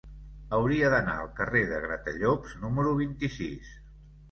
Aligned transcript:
Hauria 0.57 0.89
d'anar 0.93 1.17
al 1.25 1.29
carrer 1.41 1.61
de 1.73 1.83
Gratallops 1.85 2.59
número 2.65 2.97
vint-i-sis. 3.05 3.79